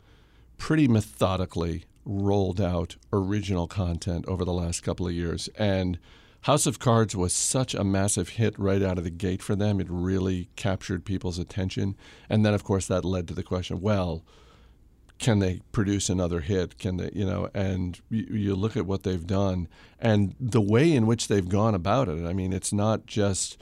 pretty 0.58 0.86
methodically 0.86 1.84
rolled 2.06 2.60
out 2.60 2.96
original 3.12 3.66
content 3.66 4.24
over 4.26 4.44
the 4.44 4.52
last 4.52 4.82
couple 4.82 5.06
of 5.06 5.12
years. 5.12 5.48
And 5.58 5.98
House 6.42 6.64
of 6.66 6.78
Cards 6.78 7.16
was 7.16 7.32
such 7.32 7.74
a 7.74 7.82
massive 7.82 8.30
hit 8.30 8.56
right 8.58 8.80
out 8.80 8.98
of 8.98 9.04
the 9.04 9.10
gate 9.10 9.42
for 9.42 9.56
them. 9.56 9.80
It 9.80 9.88
really 9.90 10.48
captured 10.54 11.04
people's 11.04 11.38
attention. 11.38 11.96
And 12.30 12.46
then, 12.46 12.54
of 12.54 12.62
course, 12.62 12.86
that 12.86 13.04
led 13.04 13.26
to 13.28 13.34
the 13.34 13.42
question 13.42 13.80
well, 13.80 14.24
can 15.18 15.40
they 15.40 15.60
produce 15.72 16.08
another 16.08 16.40
hit? 16.40 16.78
Can 16.78 16.98
they, 16.98 17.10
you 17.12 17.26
know, 17.26 17.48
and 17.52 18.00
you, 18.10 18.26
you, 18.30 18.54
look 18.54 18.76
at 18.76 18.86
what 18.86 19.02
they've 19.02 19.26
done 19.26 19.66
and 19.98 20.34
the 20.38 20.60
way 20.60 20.92
in 20.92 21.06
which 21.06 21.28
they've 21.28 21.48
gone 21.48 21.74
about 21.74 22.08
it. 22.08 22.24
I 22.24 22.32
mean, 22.32 22.52
it's 22.52 22.72
not 22.72 23.06
just 23.06 23.60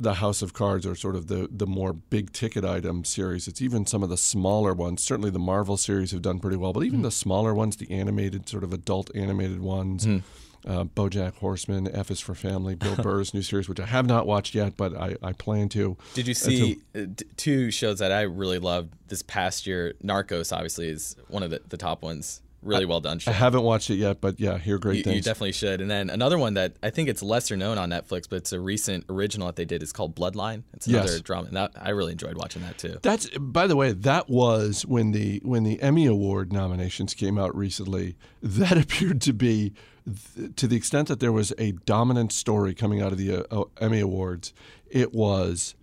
the 0.00 0.14
House 0.14 0.40
of 0.40 0.54
Cards 0.54 0.86
or 0.86 0.94
sort 0.94 1.14
of 1.14 1.26
the 1.26 1.46
the 1.50 1.66
more 1.66 1.92
big 1.92 2.32
ticket 2.32 2.64
item 2.64 3.04
series. 3.04 3.46
It's 3.46 3.60
even 3.60 3.84
some 3.86 4.02
of 4.02 4.08
the 4.08 4.16
smaller 4.16 4.72
ones. 4.72 5.02
Certainly, 5.02 5.30
the 5.30 5.38
Marvel 5.38 5.76
series 5.76 6.10
have 6.12 6.22
done 6.22 6.40
pretty 6.40 6.56
well, 6.56 6.72
but 6.72 6.84
even 6.84 7.00
mm. 7.00 7.04
the 7.04 7.10
smaller 7.10 7.54
ones, 7.54 7.76
the 7.76 7.90
animated 7.90 8.48
sort 8.48 8.64
of 8.64 8.72
adult 8.72 9.14
animated 9.14 9.60
ones. 9.60 10.06
Mm. 10.06 10.22
Uh, 10.66 10.84
BoJack 10.84 11.36
Horseman, 11.36 11.88
F 11.94 12.10
is 12.10 12.20
for 12.20 12.34
Family, 12.34 12.74
Bill 12.74 12.96
Burr's 13.02 13.32
new 13.32 13.40
series, 13.40 13.66
which 13.66 13.80
I 13.80 13.86
have 13.86 14.06
not 14.06 14.26
watched 14.26 14.54
yet, 14.54 14.76
but 14.76 14.94
I, 14.94 15.16
I 15.22 15.32
plan 15.32 15.70
to. 15.70 15.96
Did 16.12 16.28
you 16.28 16.34
see 16.34 16.80
uh, 16.94 17.06
two 17.38 17.70
shows 17.70 17.98
that 18.00 18.12
I 18.12 18.22
really 18.22 18.58
loved 18.58 18.92
this 19.08 19.22
past 19.22 19.66
year? 19.66 19.94
Narcos, 20.04 20.54
obviously, 20.54 20.88
is 20.88 21.16
one 21.28 21.42
of 21.42 21.48
the, 21.48 21.62
the 21.66 21.78
top 21.78 22.02
ones 22.02 22.42
really 22.62 22.84
well 22.84 23.00
done 23.00 23.18
show. 23.18 23.30
I 23.30 23.34
haven't 23.34 23.62
watched 23.62 23.90
it 23.90 23.96
yet, 23.96 24.20
but 24.20 24.38
yeah, 24.38 24.58
hear 24.58 24.78
great 24.78 24.98
you, 24.98 25.02
things. 25.04 25.16
You 25.16 25.22
definitely 25.22 25.52
should. 25.52 25.80
And 25.80 25.90
then 25.90 26.10
another 26.10 26.38
one 26.38 26.54
that 26.54 26.76
I 26.82 26.90
think 26.90 27.08
it's 27.08 27.22
lesser 27.22 27.56
known 27.56 27.78
on 27.78 27.90
Netflix, 27.90 28.28
but 28.28 28.36
it's 28.36 28.52
a 28.52 28.60
recent 28.60 29.04
original 29.08 29.46
that 29.46 29.56
they 29.56 29.64
did. 29.64 29.82
is 29.82 29.92
called 29.92 30.14
Bloodline. 30.14 30.64
It's 30.74 30.86
another 30.86 31.12
yes. 31.12 31.20
drama, 31.20 31.48
and 31.48 31.56
that, 31.56 31.72
I 31.80 31.90
really 31.90 32.12
enjoyed 32.12 32.36
watching 32.36 32.62
that 32.62 32.78
too. 32.78 32.98
That's 33.02 33.28
by 33.38 33.66
the 33.66 33.76
way, 33.76 33.92
that 33.92 34.28
was 34.28 34.84
when 34.86 35.12
the 35.12 35.40
when 35.44 35.64
the 35.64 35.80
Emmy 35.80 36.06
Award 36.06 36.52
nominations 36.52 37.14
came 37.14 37.38
out 37.38 37.54
recently. 37.56 38.16
That 38.42 38.78
appeared 38.82 39.20
to 39.22 39.32
be. 39.32 39.72
To 40.56 40.66
the 40.66 40.76
extent 40.76 41.08
that 41.08 41.20
there 41.20 41.30
was 41.30 41.52
a 41.58 41.72
dominant 41.72 42.32
story 42.32 42.74
coming 42.74 43.02
out 43.02 43.12
of 43.12 43.18
the 43.18 43.46
uh, 43.54 43.64
Emmy 43.80 44.00
Awards, 44.00 44.54
it 44.90 45.12
was 45.12 45.74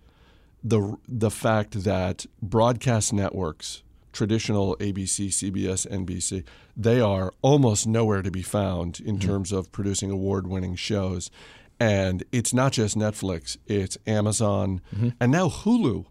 the 0.62 0.96
the 1.06 1.30
fact 1.30 1.84
that 1.84 2.26
broadcast 2.42 3.12
networks 3.12 3.84
traditional 4.18 4.76
ABC, 4.78 5.28
CBS, 5.28 5.86
NBC, 5.86 6.42
they 6.76 7.00
are 7.00 7.32
almost 7.40 7.86
nowhere 7.86 8.20
to 8.20 8.32
be 8.32 8.42
found 8.42 8.98
in 8.98 9.16
mm-hmm. 9.16 9.28
terms 9.28 9.52
of 9.52 9.70
producing 9.70 10.10
award 10.10 10.48
winning 10.48 10.74
shows. 10.74 11.30
And 11.78 12.24
it's 12.32 12.52
not 12.52 12.72
just 12.72 12.98
Netflix, 12.98 13.56
it's 13.68 13.96
Amazon 14.08 14.80
mm-hmm. 14.92 15.10
and 15.20 15.30
now 15.30 15.48
Hulu. 15.48 16.06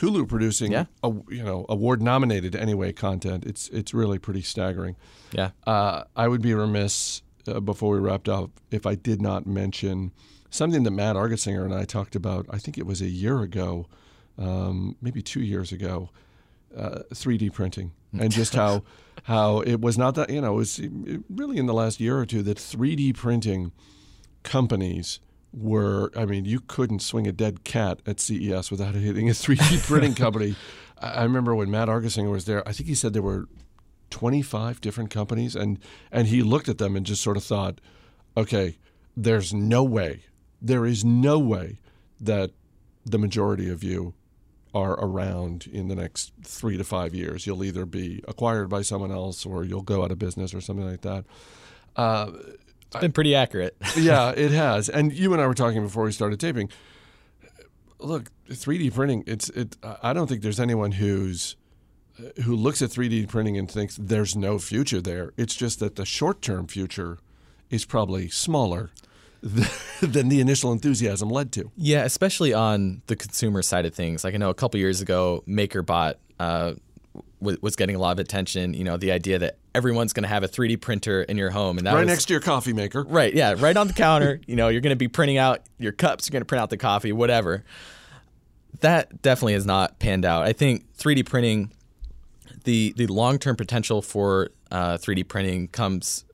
Hulu 0.00 0.28
producing 0.28 0.72
yeah. 0.72 0.84
a, 1.02 1.08
you 1.30 1.42
know 1.42 1.64
award 1.70 2.02
nominated 2.02 2.54
anyway 2.54 2.92
content. 2.92 3.46
It's 3.46 3.68
it's 3.70 3.94
really 3.94 4.18
pretty 4.18 4.42
staggering. 4.42 4.94
Yeah. 5.32 5.52
Uh, 5.66 6.04
I 6.14 6.28
would 6.28 6.42
be 6.42 6.52
remiss 6.52 7.22
uh, 7.48 7.60
before 7.60 7.94
we 7.94 8.00
wrapped 8.00 8.28
up 8.28 8.50
if 8.70 8.84
I 8.84 8.96
did 8.96 9.22
not 9.22 9.46
mention 9.46 10.12
something 10.50 10.82
that 10.82 10.90
Matt 10.90 11.16
Argersinger 11.16 11.64
and 11.64 11.72
I 11.74 11.86
talked 11.86 12.14
about. 12.14 12.44
I 12.50 12.58
think 12.58 12.76
it 12.76 12.84
was 12.84 13.00
a 13.00 13.08
year 13.08 13.40
ago, 13.40 13.86
um, 14.36 14.96
maybe 15.00 15.22
two 15.22 15.40
years 15.40 15.72
ago 15.72 16.10
uh, 16.76 17.02
3D 17.12 17.52
printing 17.52 17.92
and 18.18 18.30
just 18.30 18.54
how 18.54 18.82
how 19.24 19.60
it 19.60 19.80
was 19.80 19.96
not 19.96 20.14
that 20.14 20.30
you 20.30 20.40
know 20.40 20.52
it 20.52 20.56
was 20.56 20.80
really 21.28 21.56
in 21.56 21.66
the 21.66 21.74
last 21.74 22.00
year 22.00 22.18
or 22.18 22.26
two 22.26 22.42
that 22.42 22.58
3D 22.58 23.14
printing 23.14 23.72
companies 24.42 25.20
were 25.52 26.10
I 26.16 26.26
mean 26.26 26.44
you 26.44 26.60
couldn't 26.60 27.00
swing 27.00 27.26
a 27.26 27.32
dead 27.32 27.64
cat 27.64 28.00
at 28.06 28.20
CES 28.20 28.70
without 28.70 28.94
hitting 28.94 29.28
a 29.28 29.32
3D 29.32 29.86
printing 29.86 30.14
company. 30.24 30.56
I 30.98 31.24
remember 31.24 31.54
when 31.54 31.70
Matt 31.70 31.88
Argersinger 31.88 32.30
was 32.30 32.46
there. 32.46 32.66
I 32.66 32.72
think 32.72 32.88
he 32.88 32.94
said 32.94 33.12
there 33.12 33.22
were 33.22 33.48
25 34.10 34.80
different 34.80 35.10
companies 35.10 35.56
and 35.56 35.78
and 36.12 36.28
he 36.28 36.42
looked 36.42 36.68
at 36.68 36.78
them 36.78 36.96
and 36.96 37.04
just 37.04 37.22
sort 37.22 37.36
of 37.36 37.44
thought, 37.44 37.80
okay, 38.36 38.78
there's 39.16 39.52
no 39.52 39.82
way, 39.82 40.24
there 40.60 40.84
is 40.84 41.04
no 41.04 41.38
way 41.38 41.80
that 42.20 42.50
the 43.04 43.18
majority 43.18 43.68
of 43.68 43.82
you 43.82 44.14
are 44.76 44.92
around 44.92 45.66
in 45.72 45.88
the 45.88 45.94
next 45.94 46.32
three 46.42 46.76
to 46.76 46.84
five 46.84 47.14
years. 47.14 47.46
You'll 47.46 47.64
either 47.64 47.86
be 47.86 48.22
acquired 48.28 48.68
by 48.68 48.82
someone 48.82 49.10
else 49.10 49.46
or 49.46 49.64
you'll 49.64 49.80
go 49.80 50.04
out 50.04 50.12
of 50.12 50.18
business 50.18 50.52
or 50.52 50.60
something 50.60 50.86
like 50.86 51.00
that. 51.00 51.24
Uh, 51.96 52.32
it's 52.88 53.00
been 53.00 53.12
pretty 53.12 53.34
accurate. 53.34 53.74
yeah, 53.96 54.30
it 54.36 54.50
has. 54.50 54.90
And 54.90 55.14
you 55.14 55.32
and 55.32 55.40
I 55.40 55.46
were 55.46 55.54
talking 55.54 55.82
before 55.82 56.04
we 56.04 56.12
started 56.12 56.38
taping. 56.38 56.68
Look, 57.98 58.30
3D 58.50 58.92
printing. 58.92 59.24
It's 59.26 59.48
it. 59.48 59.78
I 59.82 60.12
don't 60.12 60.26
think 60.26 60.42
there's 60.42 60.60
anyone 60.60 60.92
who's 60.92 61.56
who 62.44 62.54
looks 62.54 62.82
at 62.82 62.90
3D 62.90 63.28
printing 63.28 63.56
and 63.56 63.70
thinks 63.70 63.96
there's 63.96 64.36
no 64.36 64.58
future 64.58 65.00
there. 65.00 65.32
It's 65.38 65.54
just 65.54 65.80
that 65.80 65.96
the 65.96 66.04
short 66.04 66.42
term 66.42 66.66
future 66.66 67.18
is 67.70 67.86
probably 67.86 68.28
smaller 68.28 68.90
than 70.00 70.28
the 70.28 70.40
initial 70.40 70.72
enthusiasm 70.72 71.28
led 71.30 71.52
to. 71.52 71.70
Yeah, 71.76 72.04
especially 72.04 72.52
on 72.52 73.02
the 73.06 73.16
consumer 73.16 73.62
side 73.62 73.86
of 73.86 73.94
things. 73.94 74.24
Like 74.24 74.34
I 74.34 74.36
know 74.38 74.50
a 74.50 74.54
couple 74.54 74.80
years 74.80 75.00
ago, 75.00 75.44
MakerBot 75.46 76.14
uh, 76.40 76.74
w- 77.40 77.58
was 77.60 77.76
getting 77.76 77.96
a 77.96 77.98
lot 77.98 78.12
of 78.12 78.18
attention. 78.18 78.74
You 78.74 78.84
know, 78.84 78.96
the 78.96 79.12
idea 79.12 79.38
that 79.38 79.58
everyone's 79.74 80.12
going 80.12 80.24
to 80.24 80.28
have 80.28 80.42
a 80.42 80.48
3D 80.48 80.80
printer 80.80 81.22
in 81.22 81.36
your 81.36 81.50
home, 81.50 81.78
and 81.78 81.86
that 81.86 81.94
right 81.94 82.00
was, 82.00 82.08
next 82.08 82.24
to 82.26 82.34
your 82.34 82.40
coffee 82.40 82.72
maker. 82.72 83.02
Right. 83.02 83.34
Yeah. 83.34 83.54
Right 83.58 83.76
on 83.76 83.86
the 83.86 83.92
counter. 83.94 84.40
you 84.46 84.56
know, 84.56 84.68
you're 84.68 84.80
going 84.80 84.90
to 84.90 84.96
be 84.96 85.08
printing 85.08 85.38
out 85.38 85.62
your 85.78 85.92
cups. 85.92 86.26
You're 86.26 86.32
going 86.32 86.42
to 86.42 86.46
print 86.46 86.62
out 86.62 86.70
the 86.70 86.76
coffee, 86.78 87.12
whatever. 87.12 87.64
That 88.80 89.22
definitely 89.22 89.54
has 89.54 89.66
not 89.66 89.98
panned 89.98 90.24
out. 90.24 90.42
I 90.44 90.52
think 90.52 90.84
3D 90.96 91.24
printing, 91.26 91.72
the 92.64 92.92
the 92.96 93.06
long 93.06 93.38
term 93.38 93.56
potential 93.56 94.02
for 94.02 94.50
uh, 94.70 94.98
3D 94.98 95.28
printing 95.28 95.68
comes 95.68 96.24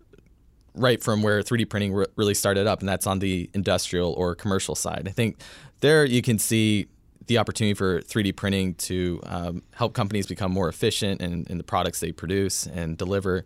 right 0.75 1.02
from 1.02 1.23
where 1.23 1.41
3D 1.43 1.69
printing 1.69 1.93
re- 1.93 2.07
really 2.17 2.35
started 2.35 2.67
up, 2.67 2.81
and 2.81 2.88
that's 2.88 3.07
on 3.07 3.19
the 3.19 3.50
industrial 3.55 4.12
or 4.12 4.35
commercial 4.35 4.75
side. 4.75 5.07
I 5.07 5.11
think 5.11 5.41
there 5.81 6.05
you 6.05 6.23
can 6.23 6.38
see 6.38 6.88
the 7.26 7.38
opportunity 7.38 7.75
for 7.75 8.00
3D 8.02 8.35
printing 8.35 8.75
to 8.75 9.21
um, 9.25 9.62
help 9.75 9.95
companies 9.95 10.26
become 10.26 10.52
more 10.52 10.69
efficient 10.69 11.21
in, 11.21 11.47
in 11.49 11.59
the 11.59 11.64
products 11.64 12.00
they 12.00 12.12
produce 12.12 12.67
and 12.67 12.97
deliver. 12.97 13.45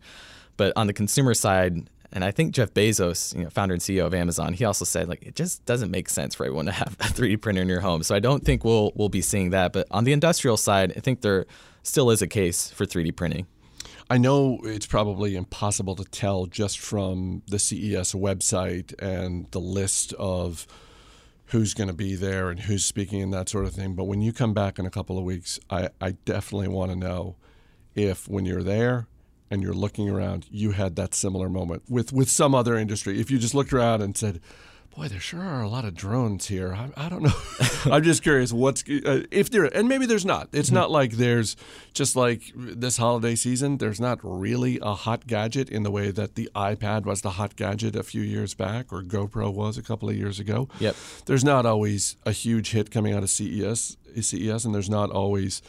But 0.56 0.72
on 0.76 0.86
the 0.86 0.92
consumer 0.92 1.34
side, 1.34 1.90
and 2.12 2.24
I 2.24 2.30
think 2.30 2.54
Jeff 2.54 2.72
Bezos, 2.72 3.36
you 3.36 3.44
know, 3.44 3.50
founder 3.50 3.74
and 3.74 3.82
CEO 3.82 4.06
of 4.06 4.14
Amazon, 4.14 4.54
he 4.54 4.64
also 4.64 4.84
said 4.84 5.08
like 5.08 5.22
it 5.22 5.34
just 5.34 5.64
doesn't 5.66 5.90
make 5.90 6.08
sense 6.08 6.34
for 6.34 6.46
everyone 6.46 6.66
to 6.66 6.72
have 6.72 6.96
a 7.00 7.04
3D 7.04 7.40
printer 7.40 7.62
in 7.62 7.68
your 7.68 7.80
home. 7.80 8.02
So 8.02 8.14
I 8.14 8.20
don't 8.20 8.44
think 8.44 8.64
we'll 8.64 8.92
we'll 8.94 9.08
be 9.08 9.20
seeing 9.20 9.50
that. 9.50 9.72
But 9.72 9.86
on 9.90 10.04
the 10.04 10.12
industrial 10.12 10.56
side, 10.56 10.92
I 10.96 11.00
think 11.00 11.20
there 11.20 11.46
still 11.82 12.10
is 12.10 12.22
a 12.22 12.26
case 12.26 12.70
for 12.70 12.86
3D 12.86 13.14
printing. 13.14 13.46
I 14.08 14.18
know 14.18 14.60
it's 14.62 14.86
probably 14.86 15.34
impossible 15.34 15.96
to 15.96 16.04
tell 16.04 16.46
just 16.46 16.78
from 16.78 17.42
the 17.48 17.58
CES 17.58 18.12
website 18.12 18.94
and 19.00 19.50
the 19.50 19.60
list 19.60 20.12
of 20.14 20.66
who's 21.46 21.74
going 21.74 21.88
to 21.88 21.94
be 21.94 22.14
there 22.14 22.50
and 22.50 22.60
who's 22.60 22.84
speaking 22.84 23.20
and 23.20 23.32
that 23.32 23.48
sort 23.48 23.64
of 23.64 23.72
thing. 23.72 23.94
But 23.94 24.04
when 24.04 24.20
you 24.20 24.32
come 24.32 24.54
back 24.54 24.78
in 24.78 24.86
a 24.86 24.90
couple 24.90 25.18
of 25.18 25.24
weeks, 25.24 25.58
I, 25.70 25.88
I 26.00 26.12
definitely 26.24 26.68
want 26.68 26.92
to 26.92 26.96
know 26.96 27.36
if 27.96 28.28
when 28.28 28.44
you're 28.44 28.62
there 28.62 29.08
and 29.50 29.60
you're 29.60 29.74
looking 29.74 30.08
around, 30.08 30.46
you 30.50 30.72
had 30.72 30.94
that 30.96 31.14
similar 31.14 31.48
moment 31.48 31.82
with, 31.88 32.12
with 32.12 32.30
some 32.30 32.54
other 32.54 32.76
industry. 32.76 33.20
If 33.20 33.30
you 33.30 33.38
just 33.38 33.54
looked 33.54 33.72
around 33.72 34.02
and 34.02 34.16
said, 34.16 34.40
boy, 34.96 35.08
there 35.08 35.20
sure 35.20 35.42
are 35.42 35.62
a 35.62 35.68
lot 35.68 35.84
of 35.84 35.94
drones 35.94 36.46
here. 36.46 36.72
I, 36.72 36.88
I 36.96 37.08
don't 37.08 37.22
know. 37.22 37.34
I'm 37.92 38.02
just 38.02 38.22
curious 38.22 38.52
what's 38.52 38.82
uh, 38.88 39.24
if 39.30 39.50
there, 39.50 39.64
and 39.64 39.88
maybe 39.88 40.06
there's 40.06 40.24
not. 40.24 40.48
It's 40.52 40.68
mm-hmm. 40.68 40.76
not 40.76 40.90
like 40.90 41.12
there's 41.12 41.54
just 41.92 42.16
like 42.16 42.52
this 42.56 42.96
holiday 42.96 43.34
season. 43.34 43.76
There's 43.76 44.00
not 44.00 44.18
really 44.22 44.78
a 44.80 44.94
hot 44.94 45.26
gadget 45.26 45.68
in 45.68 45.82
the 45.82 45.90
way 45.90 46.10
that 46.10 46.34
the 46.34 46.48
iPad 46.54 47.04
was 47.04 47.20
the 47.20 47.32
hot 47.32 47.56
gadget 47.56 47.94
a 47.94 48.02
few 48.02 48.22
years 48.22 48.54
back, 48.54 48.92
or 48.92 49.02
GoPro 49.02 49.52
was 49.52 49.76
a 49.76 49.82
couple 49.82 50.08
of 50.08 50.16
years 50.16 50.40
ago. 50.40 50.68
Yep. 50.80 50.96
There's 51.26 51.44
not 51.44 51.66
always 51.66 52.16
a 52.24 52.32
huge 52.32 52.70
hit 52.70 52.90
coming 52.90 53.12
out 53.12 53.22
of 53.22 53.30
CES, 53.30 53.98
CES, 54.18 54.64
and 54.64 54.74
there's 54.74 54.90
not 54.90 55.10
always 55.10 55.60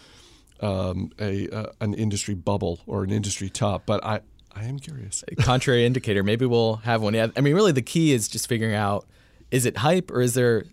um, 0.61 1.11
a 1.19 1.49
uh, 1.49 1.71
an 1.81 1.93
industry 1.93 2.33
bubble 2.33 2.79
or 2.87 3.03
an 3.03 3.11
industry 3.11 3.49
top. 3.49 3.85
But 3.85 4.03
I. 4.05 4.21
I 4.57 4.65
am 4.65 4.79
curious. 4.79 5.23
Contrary 5.39 5.85
indicator. 5.85 6.23
Maybe 6.23 6.45
we'll 6.45 6.77
have 6.77 7.01
one. 7.01 7.13
Yeah. 7.13 7.27
I 7.35 7.41
mean, 7.41 7.53
really, 7.53 7.71
the 7.71 7.81
key 7.81 8.11
is 8.11 8.27
just 8.27 8.47
figuring 8.47 8.73
out 8.73 9.05
is 9.51 9.65
it 9.65 9.77
hype 9.77 10.11
or 10.11 10.21
is 10.21 10.33
there 10.33 10.65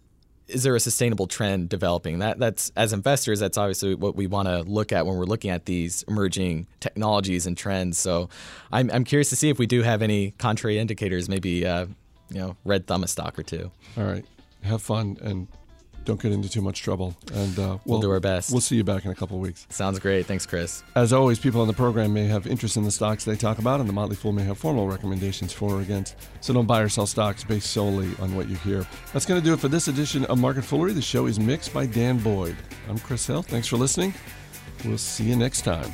is 0.48 0.62
there 0.62 0.74
a 0.74 0.80
sustainable 0.80 1.26
trend 1.26 1.68
developing? 1.68 2.18
That 2.18 2.38
that's 2.38 2.70
as 2.76 2.92
investors, 2.92 3.40
that's 3.40 3.58
obviously 3.58 3.94
what 3.94 4.16
we 4.16 4.26
want 4.26 4.48
to 4.48 4.62
look 4.62 4.92
at 4.92 5.06
when 5.06 5.16
we're 5.16 5.24
looking 5.24 5.50
at 5.50 5.66
these 5.66 6.02
emerging 6.08 6.66
technologies 6.80 7.46
and 7.46 7.56
trends. 7.56 7.98
So, 7.98 8.28
I'm 8.72 8.90
I'm 8.90 9.04
curious 9.04 9.30
to 9.30 9.36
see 9.36 9.50
if 9.50 9.58
we 9.58 9.66
do 9.66 9.82
have 9.82 10.02
any 10.02 10.32
contrary 10.32 10.78
indicators. 10.78 11.28
Maybe 11.28 11.66
uh, 11.66 11.86
you 12.30 12.40
know, 12.40 12.56
red 12.64 12.86
thumb 12.86 13.04
a 13.04 13.08
stock 13.08 13.38
or 13.38 13.42
two. 13.42 13.70
All 13.96 14.04
right, 14.04 14.24
have 14.62 14.82
fun 14.82 15.18
and 15.20 15.48
don't 16.04 16.20
get 16.20 16.32
into 16.32 16.48
too 16.48 16.60
much 16.60 16.82
trouble. 16.82 17.16
And 17.32 17.58
uh, 17.58 17.62
we'll, 17.62 17.80
we'll, 17.84 18.00
do 18.00 18.10
our 18.10 18.20
best. 18.20 18.52
We'll 18.52 18.60
see 18.60 18.76
you 18.76 18.84
back 18.84 19.04
in 19.04 19.10
a 19.10 19.14
couple 19.14 19.36
of 19.36 19.42
weeks. 19.42 19.66
Sounds 19.70 19.98
great. 19.98 20.26
Thanks, 20.26 20.46
Chris. 20.46 20.82
As 20.94 21.12
always, 21.12 21.38
people 21.38 21.60
on 21.60 21.66
the 21.66 21.74
program 21.74 22.12
may 22.12 22.26
have 22.26 22.46
interest 22.46 22.76
in 22.76 22.84
the 22.84 22.90
stocks 22.90 23.24
they 23.24 23.36
talk 23.36 23.58
about, 23.58 23.80
and 23.80 23.88
the 23.88 23.92
Motley 23.92 24.16
Fool 24.16 24.32
may 24.32 24.44
have 24.44 24.58
formal 24.58 24.88
recommendations 24.88 25.52
for 25.52 25.74
or 25.74 25.80
against. 25.80 26.16
So 26.40 26.52
don't 26.52 26.66
buy 26.66 26.80
or 26.80 26.88
sell 26.88 27.06
stocks 27.06 27.44
based 27.44 27.70
solely 27.70 28.10
on 28.20 28.36
what 28.36 28.48
you 28.48 28.56
hear. 28.56 28.86
That's 29.12 29.26
going 29.26 29.40
to 29.40 29.44
do 29.44 29.54
it 29.54 29.60
for 29.60 29.68
this 29.68 29.88
edition 29.88 30.24
of 30.26 30.38
Market 30.38 30.64
Foolery. 30.64 30.92
The 30.92 31.02
show 31.02 31.26
is 31.26 31.40
mixed 31.40 31.72
by 31.72 31.86
Dan 31.86 32.18
Boyd. 32.18 32.56
I'm 32.88 32.98
Chris 32.98 33.26
Hill. 33.26 33.42
Thanks 33.42 33.68
for 33.68 33.76
listening. 33.76 34.14
We'll 34.84 34.98
see 34.98 35.24
you 35.24 35.36
next 35.36 35.62
time. 35.62 35.92